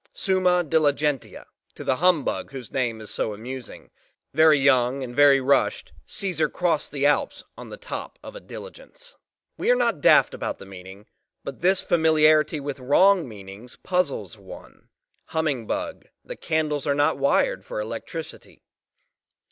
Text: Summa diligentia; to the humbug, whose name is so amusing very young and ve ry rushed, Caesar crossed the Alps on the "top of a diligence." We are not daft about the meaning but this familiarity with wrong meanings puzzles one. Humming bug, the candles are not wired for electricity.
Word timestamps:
Summa 0.15 0.63
diligentia; 0.63 1.45
to 1.75 1.83
the 1.83 1.97
humbug, 1.97 2.49
whose 2.53 2.71
name 2.71 2.99
is 3.01 3.11
so 3.11 3.35
amusing 3.35 3.91
very 4.33 4.57
young 4.57 5.03
and 5.03 5.15
ve 5.15 5.21
ry 5.37 5.37
rushed, 5.37 5.93
Caesar 6.07 6.49
crossed 6.49 6.91
the 6.91 7.05
Alps 7.05 7.43
on 7.55 7.69
the 7.69 7.77
"top 7.77 8.17
of 8.23 8.35
a 8.35 8.39
diligence." 8.39 9.15
We 9.59 9.69
are 9.69 9.75
not 9.75 10.01
daft 10.01 10.33
about 10.33 10.57
the 10.57 10.65
meaning 10.65 11.05
but 11.43 11.61
this 11.61 11.81
familiarity 11.81 12.59
with 12.59 12.79
wrong 12.79 13.29
meanings 13.29 13.75
puzzles 13.75 14.39
one. 14.39 14.89
Humming 15.25 15.67
bug, 15.67 16.07
the 16.25 16.35
candles 16.35 16.87
are 16.87 16.95
not 16.95 17.19
wired 17.19 17.63
for 17.63 17.79
electricity. 17.79 18.63